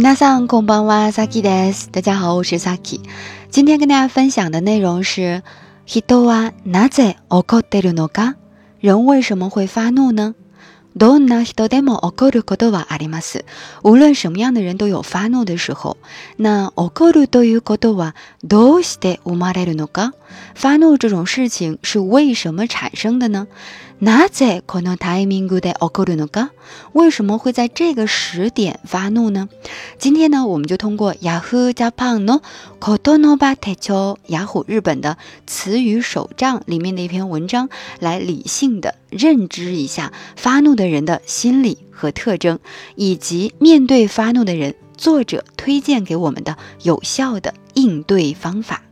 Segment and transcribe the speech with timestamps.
[0.00, 1.90] 皆さん、こんばんは、サキです。
[1.92, 3.02] 大家好，我是サキ。
[3.50, 5.42] 今天跟大家分享的内容是、
[8.80, 10.34] 人为什么会发怒呢？
[10.96, 13.44] どんな人でも怒ることはあります。
[13.84, 15.98] 无论什么样的人都有发怒的时候。
[16.38, 20.14] 那怒るということは、どうして生まれるのか？
[20.54, 23.46] 发怒这种事情是为什么产生的呢？
[24.02, 26.50] なぜこのタイミングで起こるのか？
[26.94, 29.48] 为什么会在这个时点发怒呢？
[29.98, 32.40] 今天呢，我们就通过 Kotonoba
[32.80, 42.58] コトノバテチョ h o o 日本的词语手帐里面的一篇文章，来理性的认知一下发怒的人的心理和特征，
[42.94, 48.82] 以及面对发怒的人，作者推荐给我们的有效的应对方法。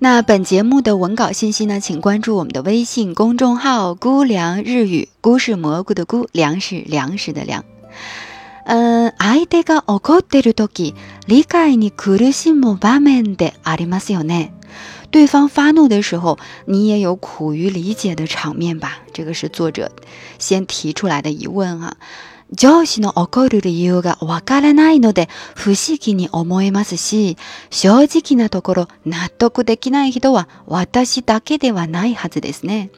[0.00, 1.80] 那本节目的文稿信息呢？
[1.80, 5.08] 请关注我们的微信公众号“菇凉日语”。
[5.20, 7.64] 菇是蘑菇的菇，凉是粮食的粮。
[8.64, 10.94] 嗯，相手が怒ってるとき、
[11.26, 14.52] 理解に苦しいも場面でありますよね？
[15.10, 18.98] 对方发怒的时候，你也有苦于理解的场面吧？
[19.12, 19.90] 这个是作者
[20.38, 21.96] 先提出来的疑问啊。
[22.56, 27.36] 上司の怒る理由がわからないので不思議に思えますし、
[27.70, 32.90] 正直なところ納得できない人は私だけではないはずですね。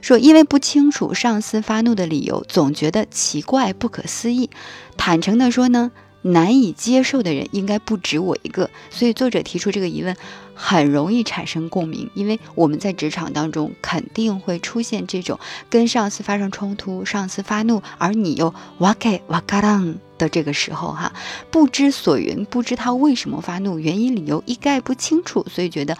[0.00, 4.48] 说因为不清楚上司发怒的理由，总觉得奇怪不可思议。
[4.96, 5.92] 坦诚的说呢，
[6.24, 10.16] 难以接受的人应该不止我一个，所以作者提出这个疑问，
[10.54, 21.12] 很容易产生共鸣，因为我们在职场当中肯定会出现这种跟上司发生冲突，上司发怒，而你又哇嘎哇嘎当的这个时候哈，
[21.50, 25.96] 不知所云，不知他为什么发怒，原因理由一概不清楚，所以觉得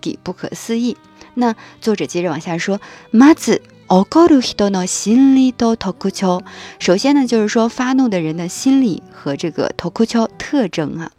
[0.00, 0.96] 给不可思议。
[1.34, 3.60] 那作者接着往下说，麻子。
[3.90, 6.44] 怒る人の心理と特徴，丘。
[6.78, 11.10] 首先呢，就是说发怒的人的心理和这个痛苦丘特征啊。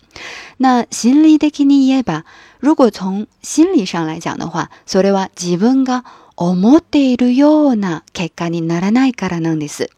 [0.56, 2.24] 那心理的に言えば，
[2.62, 6.06] 如果从心理上来讲的话，それは自分が
[6.38, 9.90] 思っているような結果にならないからなんです。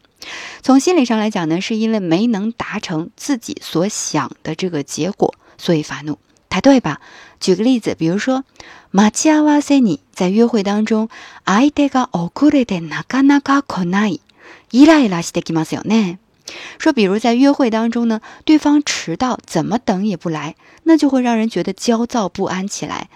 [0.62, 6.18] 从心理上来讲呢，是因为没能达成自己所想的这个结果，所以发怒。
[6.54, 7.00] 才对吧？
[7.40, 8.44] 举个例子，比如说
[8.92, 11.08] 马吉阿瓦塞尼在约会当中，
[11.42, 14.16] 爱这个哦，苦累的那干那干可奈，
[14.70, 16.16] 伊拉伊拉死的给妈笑呢。
[16.78, 20.54] 说，比如在约会当中呢，对方迟到，怎么等也不来，
[20.84, 23.08] 那就会让人觉得焦躁不安起来。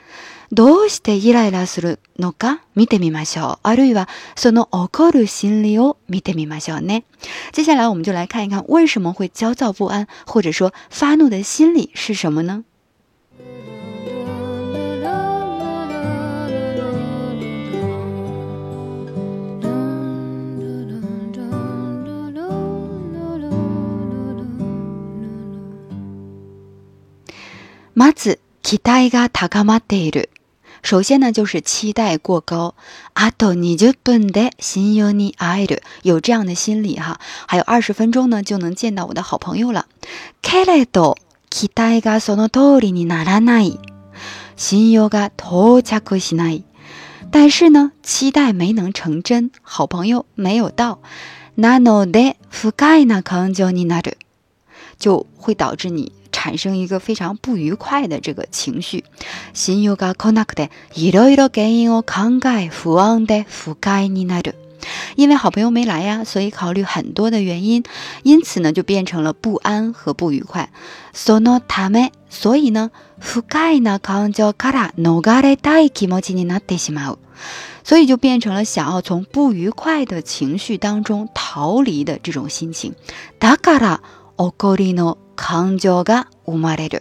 [0.51, 2.59] 为什么伊拉伊拉するのか？
[2.75, 3.59] 見てみましょう。
[3.63, 7.05] あるいはその怒る心理を見てみましょうね。
[7.53, 12.65] 接下来，我们就来看一看为什么会焦躁不安，或者说发怒的心理是什么呢？
[27.99, 30.31] まず期待が高まってる。
[30.89, 32.77] 首先呢，就是期待过高。
[33.13, 39.87] あと20分で新友に会える，有这样的心理哈，还有二十分钟呢，就能见到我的好朋友了。
[40.45, 41.17] けれど
[41.51, 43.81] 期待がその通りにならない，
[44.55, 46.63] 新友が到着しない。
[47.33, 51.01] 但是呢，期待没能成真，好朋友没有到，
[51.57, 52.71] なので深
[53.01, 54.13] いな感情になる，
[55.01, 56.13] 就会导致你。
[56.39, 59.03] 产生一个非常不愉快的这个情绪，
[59.55, 64.55] 心よがこなくて、一道一道原因を考え不安で不安になる。
[65.17, 67.83] 因为好朋友没来呀，所以考虑很多的原因，
[68.23, 70.69] 因此呢就变成了不安和不愉快。
[71.13, 77.19] そのため、所以呢、不安な感じから、ノガレ大気持ちになってしまう。
[77.83, 82.95] 所以就变成了想要从不愉快的情绪当中逃离的这种心情。
[83.41, 83.99] だから、
[84.37, 84.95] 奥古リ
[85.39, 87.01] 康交嘎乌玛勒顿，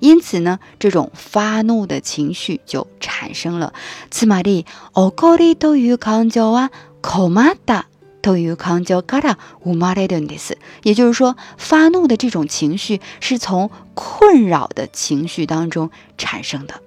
[0.00, 3.72] 因此呢，这种发怒的情绪就产生了。
[4.10, 6.70] 次玛利奥高利都与康交啊，
[7.00, 7.82] 口玛い
[8.20, 16.82] 都与康交嘎达乌玛勒顿的斯，也就是说，发怒的这种情绪是从困扰的情绪当中产生的。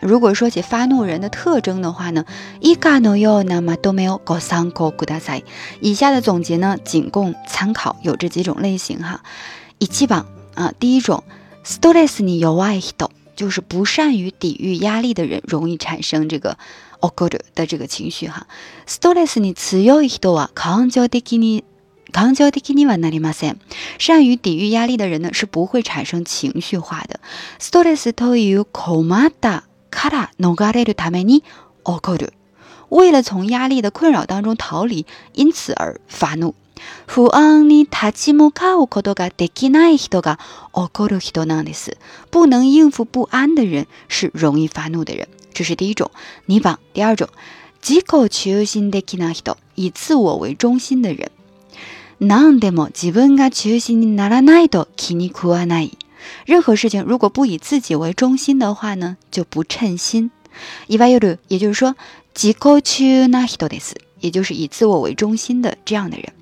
[0.00, 2.24] 如果说起发怒人的特征的话呢，
[5.80, 7.96] 以下的总结呢，仅供参考。
[8.02, 9.22] 有这几种类型哈。
[9.78, 11.22] 一起吧啊，第一种，
[11.64, 16.58] ストレスに弱い人，就是不善于抵御压力的人，容易产生这个
[17.00, 18.48] 怒る的这个情绪哈。
[18.88, 21.62] ストレスに強い人は、感情的に
[22.12, 23.58] 感情的にはなりません。
[23.98, 27.18] 善于抵御压力的人呢，是不会产生情绪化的。
[27.58, 31.46] ストレスとゆう苦マダからノガるために起
[32.00, 32.32] こる。
[32.90, 36.54] 为了从压力的困扰当中逃离，因此而发怒。
[37.06, 40.38] 不安に立ち向かうことかできない人が
[40.74, 41.96] 起こる人なんです。
[42.30, 46.10] 不能应付不安的人是容易发怒的人，这是第一种。
[46.44, 46.78] 你榜。
[46.92, 47.28] 第二种，
[47.80, 51.30] 自己中心的な人，以自我为中心的人。
[56.44, 60.30] 任何事情如果不以自己为中心的话呢，就不称心。
[60.86, 61.96] 也就是说，
[62.32, 66.32] 即口取那西多得死，也就是以自我为中心的这样的人。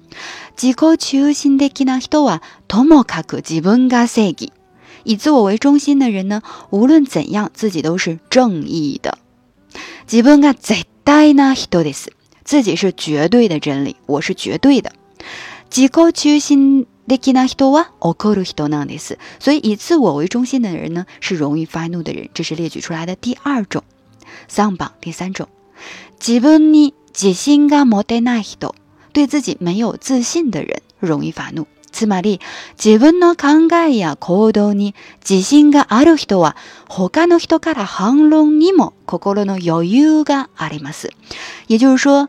[0.54, 3.40] 即口取心的那西多啊，多么可恶！
[3.40, 4.52] 基本噶塞吉，
[5.04, 9.16] 以自我为中心的人呢，无论怎样，自己都是正义的。
[10.06, 12.12] 基本噶在带那西多得死，
[12.44, 14.92] 自己是绝对的真理，我是绝对的。
[15.70, 19.18] 己口取心的な人は心の人ののです。
[19.38, 22.28] 所以以自我为中心的人呢，是容易发怒的人。
[22.34, 23.84] 这是列举出来的第二种。
[24.48, 25.48] 上榜第三种，
[26.18, 28.72] 自分に自信が持てない人，
[29.12, 31.68] 对自己没有自信的人，容易发怒。
[31.92, 32.40] つまり
[32.76, 34.94] 自分の考えや行動に
[35.28, 36.56] 自信がある人は
[36.88, 41.10] 他の人から反論にも心の余裕があります。
[41.68, 42.28] 也就是说。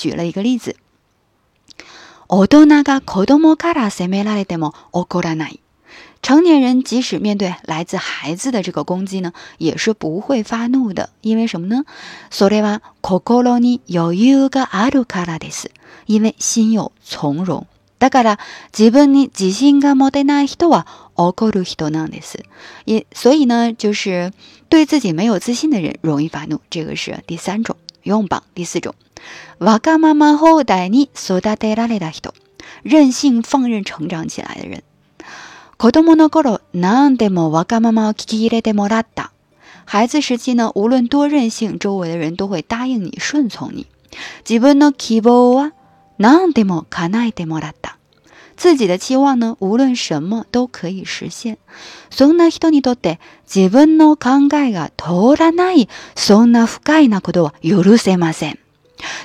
[0.00, 0.76] 举了一个例子，
[6.22, 11.84] 成年人即使面对来自孩子的这个攻击呢，也是不会发怒的，因为什么呢？
[16.10, 17.66] 因为心有从容。
[22.86, 24.32] 也所以呢，就是
[24.70, 27.76] 对自己没有自信的人容易发怒，这个是第三种。
[28.04, 28.94] 4番第四种，
[29.58, 32.32] わがまま放題に育てられた人，
[32.84, 34.82] 任性放任成長起来的人。
[35.76, 39.32] 子供の頃、何でもわがままを聞き入れてもらった。
[39.86, 43.86] 孩子时期呢，无论多任性，周围的人都会答应你、顺从你。
[44.44, 45.72] 自分の希望は
[46.18, 47.99] 何でも叶えてもらった。
[48.62, 51.56] 自己的期望呢，无论什么都可以实现。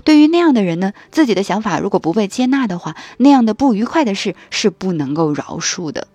[0.06, 6.08] 对于那样的人呢，自己的想法如果不被接纳的话，那样的不愉快的事是不能够饶恕的。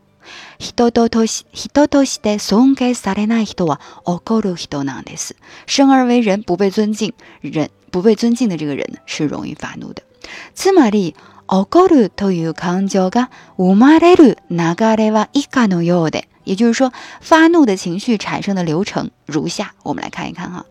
[5.67, 7.13] 生而为人，不被尊敬，
[7.43, 10.03] 人不被尊敬的这个人是容易发怒的。
[10.55, 11.15] 斯玛丽。
[11.51, 20.65] 奥高鲁托尤康焦嘎乌马雷鲁那嘎雷瓦伊卡诺有的，也就是说，发怒的情绪产生的流程如下，我们来看一看哈。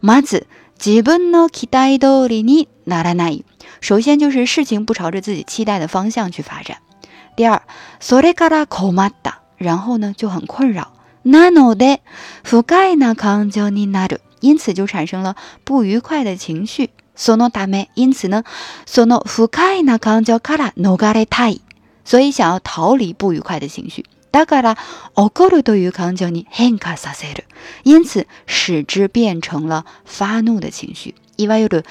[0.00, 0.48] 马子
[0.80, 3.44] 基本呢期待都里尼那拉那伊，
[3.80, 6.78] 首先就是事情不朝着自己期待的方向去发展。
[7.36, 7.62] 第二，
[8.00, 10.94] 索雷卡拉苦马达，然后呢就很困扰。
[11.22, 12.00] 那诺的
[12.44, 16.90] 覆盖那康焦尼纳鲁，因此就产生了不愉快的情绪。
[17.16, 18.44] そのため、因此呢，
[18.84, 21.62] その深いな感情から逃れたい。
[22.04, 24.04] 所以想要逃离不愉快的情绪。
[24.30, 24.78] だから、
[25.14, 27.44] 怒るという感情に変化させる。
[27.84, 31.14] 因此使之变成了发怒的情绪。
[31.38, 31.84] いわゆる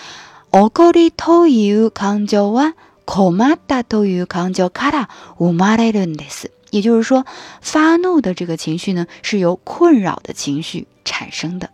[0.51, 6.51] 怒りという感情は、困ったという感情から生まれるんです。
[6.71, 7.25] 也就是说，
[7.61, 11.71] 发怒的这个情绪呢，是由困扰的情绪产生的。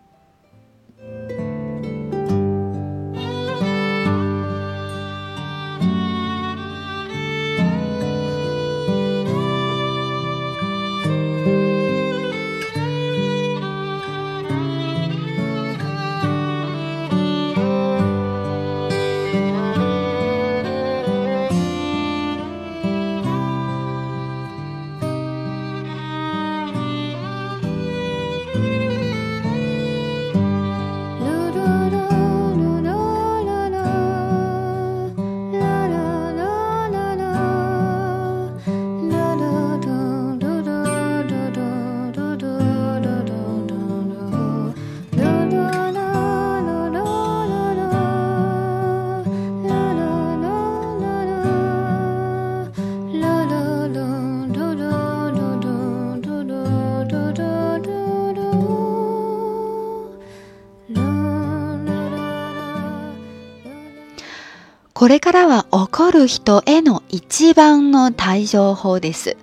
[65.01, 69.35] これからは怒る人の一番の対処法です。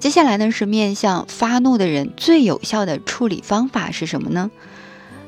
[0.00, 4.50] 接下来呢是面向发怒的人最有效的处理方法是什么呢？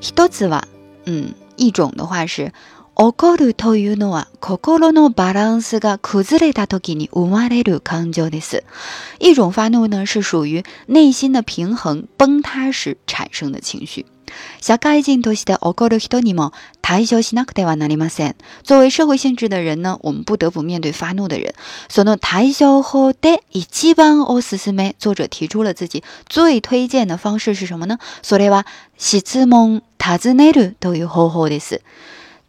[0.01, 0.63] 一つは、
[1.05, 2.55] 嗯，一种的话是
[2.97, 8.63] 怒るというのをコのバランスが崩れたとに生まれる感じです。
[9.21, 14.07] 一种发怒呢是属于内心的平衡崩塌时产生的情绪。
[14.61, 16.53] 社会人として起こる人にも
[16.83, 18.37] 対処しなくてはなりません。
[18.65, 21.55] 作为社会性质的人呢，我们不得不面对发怒的人。
[21.89, 27.99] その対処法で一番おすすめ、作者提出了自己最推荐的方式是什么呢？
[28.23, 28.67] それは
[28.99, 31.83] 質問、尋ねるという方法です。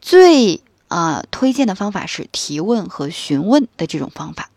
[0.01, 4.49] 最啊，推荐的方法是提问和询问的这种方法。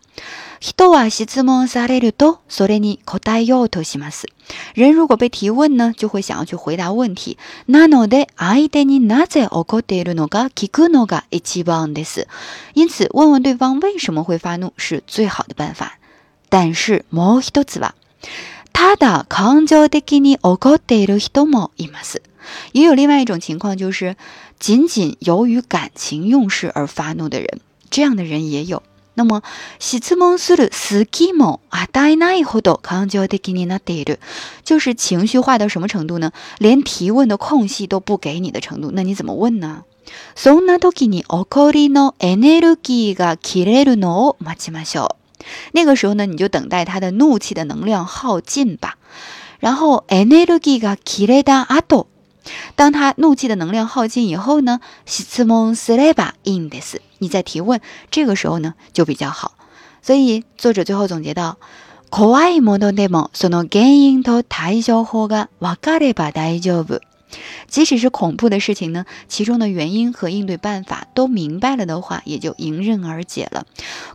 [0.61, 4.27] 人は質問されると、それに答えようとします。
[4.75, 7.39] 人如果被提问呢，就会想要去回答问题。
[7.67, 12.27] なので、相手になぜ怒っているのか、聞くのが一番です。
[12.75, 15.97] 因此，问问对方为什么会发怒是最好的办法。
[16.47, 17.95] 但是もう一つは、
[18.71, 22.21] ただ感情的に怒っている人もいます。
[22.73, 24.15] 也有另外一种情况，就是
[24.59, 27.47] 仅仅由于感情用事而发怒的人，
[27.89, 28.83] 这样的人也有。
[29.13, 29.41] 那么，
[29.79, 34.19] 質問する好きも与えないほど感情的になってる。
[34.63, 36.31] 就是情绪化到什么程度呢？
[36.59, 38.89] 连提问的空隙都不给你的程度。
[38.93, 39.83] 那你怎么问呢？
[40.35, 45.15] そんなとに起りのエネルギーが切れるのまちましょ。
[45.73, 48.97] 那个时候呢，你就等待他的怒气的能量耗尽吧。
[49.59, 51.81] 然后エネルギーが切れたあ
[52.75, 54.79] 当他怒气的能量耗尽以后呢？
[55.05, 56.31] 質問すれば
[57.19, 59.53] 你在提问，这个时候呢就比较好。
[60.01, 61.57] 所以作者最后总结到：，
[62.09, 67.01] 怖いものでもその原因と対処法がわかれば大丈夫。
[67.67, 73.65] 即使是恐怖的事情呢，其中的原因和应对办法都明白了的话，也就迎刃而解了。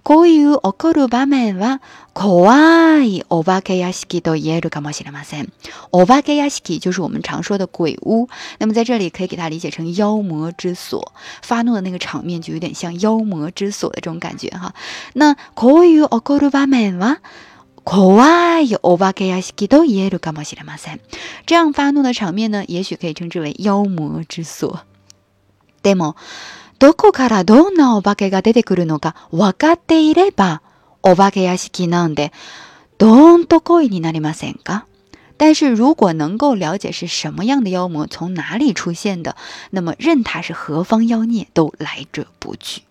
[0.03, 1.81] コウユオコルバメンは
[2.13, 5.37] 怖いオバケヤシキと夜のカモシラマサ
[5.93, 14.75] オバケヤシキ就是我们常说的鬼屋，那么在这里可以给它理解成妖魔之所，发怒的那个场面就有点像妖魔之所的这种感觉哈。
[15.15, 17.19] 那コウユオコルバメンは
[21.47, 24.83] 这样发怒的场面呢，也许可以称之为妖魔之所。
[25.85, 26.17] でも
[26.81, 30.63] どこからどんなお化けが出てくるのか分かっていれば、
[31.05, 32.33] お化け屋敷なんで
[32.99, 34.85] どんと来に来りますんが。
[35.39, 39.37] 但是如果能够了解是什么样的妖魔从哪里出现的，
[39.71, 42.86] 那么任他是何方妖孽都来者不拒。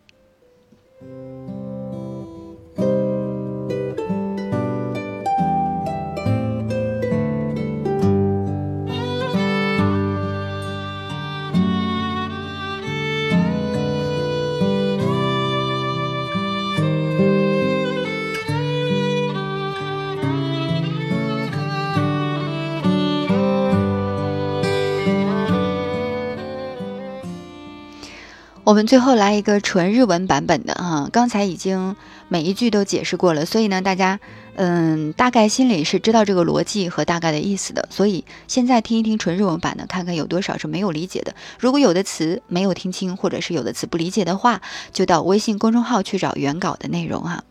[28.65, 31.95] 我们最后来一个纯日文版本的哈，刚才已经
[32.29, 34.19] 每一句都解释过了，所以呢，大家
[34.55, 37.87] 嗯，大概心里是知道这个逻辑和大概的意思的。
[37.91, 41.35] 所以现在听一听纯日文版的，看看有多少是没有理解的。
[41.59, 47.43] 如果有的词没有听清，或者是有的词不理解的话，就到微信公众号去找原稿的内容啊。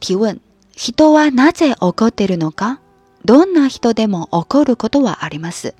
[0.00, 0.40] 提问：
[0.76, 2.78] 人はなぜ怒っているのか？
[3.22, 5.74] どんな人でも怒ることはあります。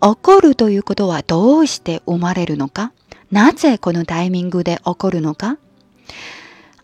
[0.00, 2.90] 怒るということはどうして生まれるのか？
[3.32, 5.56] なぜこのタイミングで起こるのか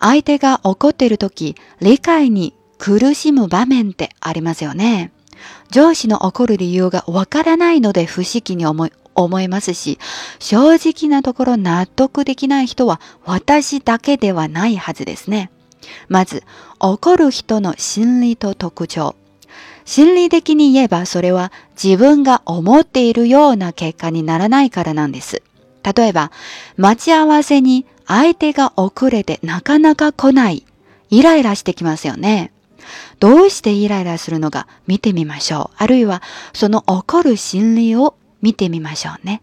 [0.00, 5.12] 相手が怒っている時、理解に苦しむ場面ってありますよね。
[5.72, 9.98] 上司の怒る理由がわからないので不思議に思い、思いますし、
[10.38, 15.50] 正直なところ納得できない人は私だけではないはずですね。
[16.08, 16.44] まず、
[16.80, 19.16] 怒る人の心理と特徴。
[19.84, 21.50] 心理的に言えばそれは
[21.82, 25.42] 自分が思っているような結果にならないからなんです。
[25.82, 26.30] 例えば、
[26.76, 30.64] 待ち合わせに相手が遅れてなかなか来ない。
[31.10, 32.52] イライラしてきますよね。
[33.20, 35.76] どうしてイライラするのか見てみましょう。
[35.76, 39.42] あるいは、その起こる心理を見てみましょうね。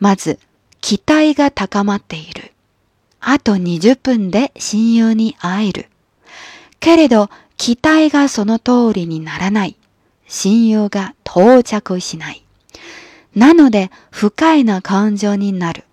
[0.00, 0.38] まず、
[0.80, 2.52] 期待が高まっている。
[3.20, 5.86] あと20分で親友に会える。
[6.80, 9.76] けれど、期待がその通りにならない。
[10.28, 12.45] 親友が到着しない。
[13.36, 15.84] なので不快な感情になる。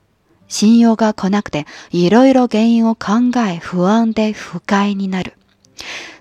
[0.47, 5.33] 信用が来なくていろいろ原因を考え不安で不快になる。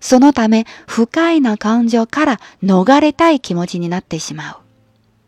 [0.00, 4.56] そのため不快な感情から逃れたい気持ちになってしまう。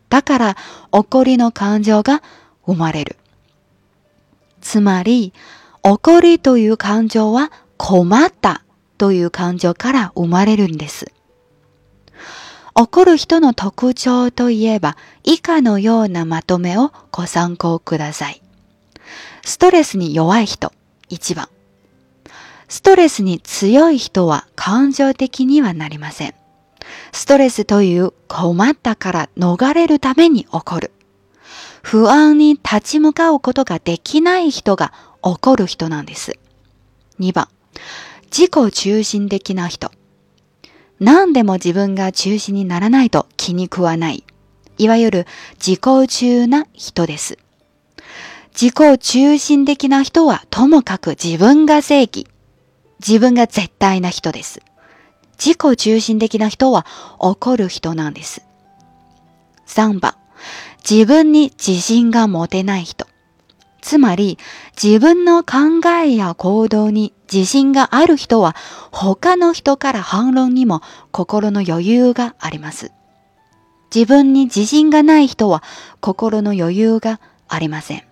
[0.09, 0.57] だから
[0.91, 2.21] 怒りの感情が
[2.65, 3.15] 生まれる。
[4.59, 5.31] つまり
[5.83, 8.63] 怒りという感情は困った
[8.97, 11.14] という感情から生まれるんです。
[12.77, 18.41] 怒る人の特徴といえば、以下のようなまとめをご参考ください。
[19.45, 20.73] ストレスに弱い人、
[21.09, 21.47] 1番。
[22.67, 26.35] ストレスに強い人は感情的にはなりません。
[27.13, 30.91] ストレスという困ったから逃れるために怒る。
[31.81, 34.91] 不安に立ち向かうことができない人が
[35.21, 36.37] 怒る人なんです。
[37.21, 37.47] 2番、
[38.25, 39.91] 自己中心的な人。
[40.99, 44.23] 何でも自分が中心にならないと気に食わない。
[44.77, 47.37] いわゆる自己中な人です。
[48.53, 52.27] 自己中心的な人はともかく自分が正義。
[53.05, 54.61] 自分が絶対な人です。
[55.37, 56.85] 自己中心的な人は
[57.19, 58.41] 怒る人なんです。
[59.67, 60.13] 3番、
[60.89, 63.05] 自分に自信が持てない人。
[63.81, 64.39] つまり、
[64.81, 68.55] 自分の考えや行動に自信がある人は
[68.91, 72.91] 他の人から反論にも心の余裕があります。
[73.93, 75.63] 自分に自信がない人は
[76.01, 78.03] 心の余裕がありません。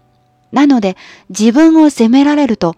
[0.51, 0.97] なので
[1.29, 2.75] 自分を責められると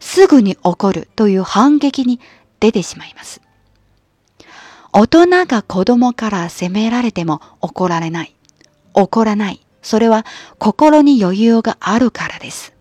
[0.00, 2.20] すぐに怒るという反撃に
[2.60, 3.40] 出てしまいます。
[4.92, 8.36] 大人が子供から責められても怒られない。
[8.94, 9.60] 怒らない。
[9.82, 10.24] それは
[10.58, 12.73] 心に余裕があるからです。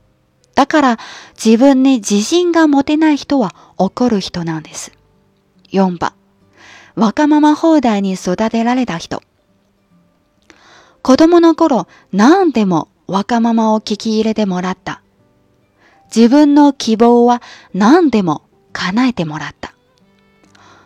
[0.56, 1.00] だから
[1.44, 4.92] 自分に自信が持てない人は怒る人なんです。
[5.72, 6.14] 4番、
[6.96, 9.22] わがまま放題に育てられた人。
[11.02, 15.02] 子供の頃何でもわがままを聞き入れてもらった。
[16.16, 17.42] 自分の希望は
[17.74, 19.74] 何でも叶えてもらった。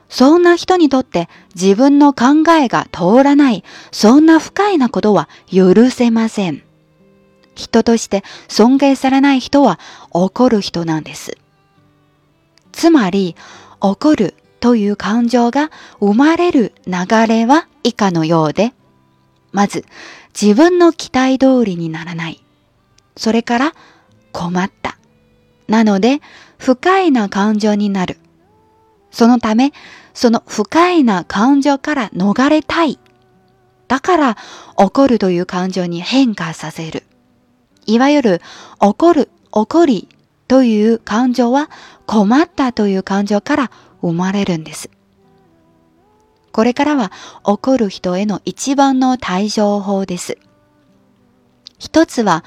[0.10, 6.67] そんな人にとって自分の考えが通らない、そんな不快なことは許せません。
[7.58, 9.80] 人として尊敬されない人は
[10.12, 11.38] 怒る人なんです。
[12.72, 13.36] つまり、
[13.82, 18.74] 怒るという感情が生まれる流れは以下のようで、
[19.52, 19.86] まず、
[20.40, 22.44] 自分の期待通りにならない。
[23.18, 23.74] それから、
[24.32, 24.98] 困った。
[25.68, 26.22] なので、
[26.60, 28.20] 不快な感情になる。
[29.10, 29.74] そのため、
[30.14, 33.00] その不快な感情から逃れたい。
[33.88, 34.38] だから、
[34.76, 37.07] 怒るという感情に変化させる。
[37.88, 38.42] いわゆる
[38.82, 40.10] 怒る、怒り
[40.50, 41.70] という感情は
[42.06, 43.72] 困ったという感情から
[44.02, 44.90] 生まれるんです。
[46.52, 47.12] これからは
[47.46, 50.38] 怒る人への一番の対処法です。
[51.80, 52.44] 一つは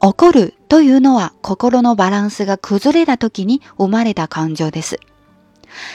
[0.00, 5.00] 怒るというのは心のバランスが崩れた時に生まれた感情です。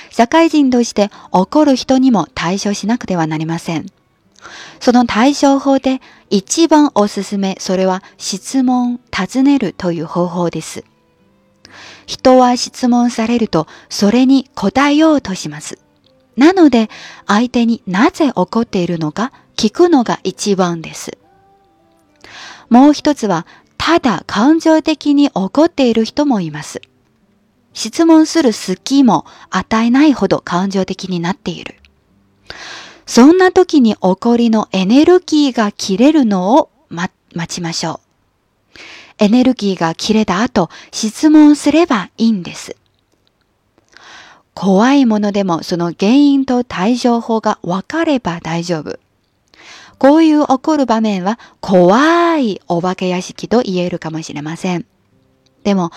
[0.09, 3.85] 社会人として怒る人にも対処しなくてはなりません。
[4.79, 10.83] その対処法で一番おすすめ、それは質問、尋ねるという方法です。
[12.07, 15.77] 人は質問されると、それに答えようとします。
[16.37, 16.89] なので、
[17.27, 21.11] 相手になぜ怒っているのか聞くのが一番です。
[22.69, 23.45] もう一つは、
[23.77, 26.81] ただ感情的に怒っている人もいます。
[27.73, 31.75] 質問する隙も与えないほど感情的になっている。
[33.05, 37.09] そんな時に起こりのエネルギーが切れるのを、待
[37.47, 38.01] ちましょ
[38.75, 38.83] う。
[39.17, 42.75] エネルギーが切れた後、質問すればいいんです。
[44.53, 48.99] 怖いものでもその原因と対処法が分かれば大丈夫。
[49.97, 54.85] こういう起こる場面は怖いお化け屋敷と言えるかもしれません。
[55.63, 55.91] でも、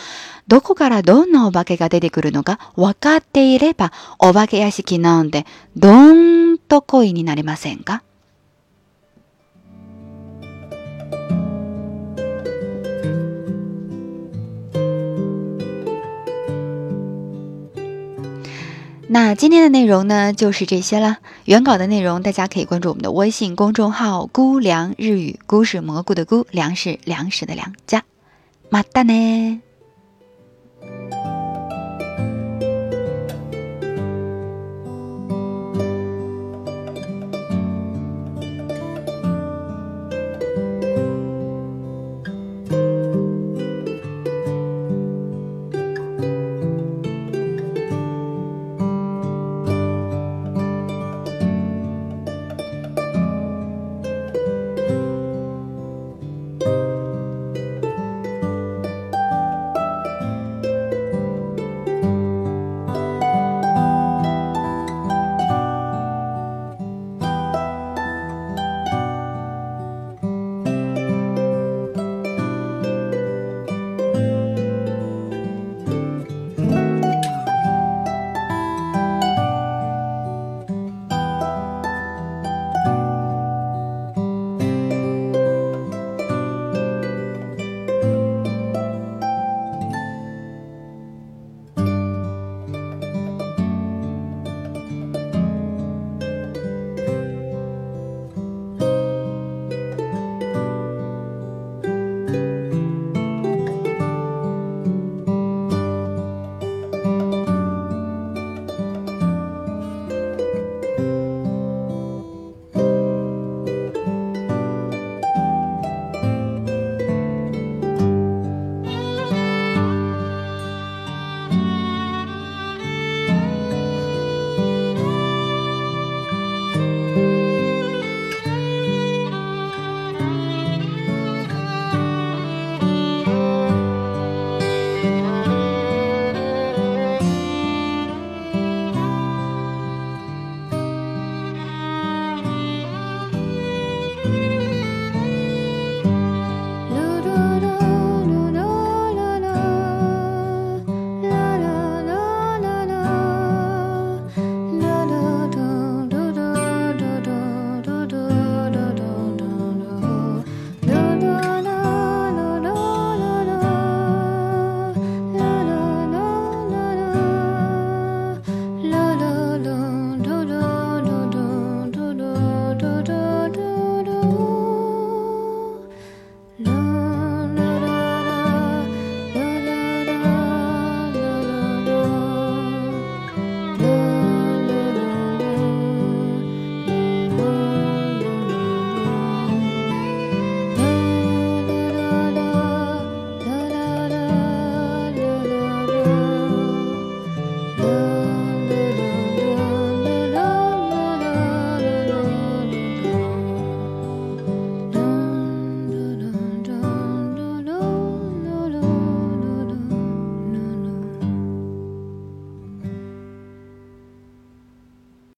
[0.46, 8.00] どこからどんなお化けが出てくるのか分かっていれば、お化け屋敷なんてどん的行為，您能理解嗎？
[19.06, 21.18] 那今天的内容呢，就是这些了。
[21.44, 27.72] 原稿的内容，大家可以关注我们的微信公众号“菇凉日语”，菇是蘑菇的菇，凉是粮食的粮。
[27.86, 28.02] 家
[28.70, 29.60] 马大呢？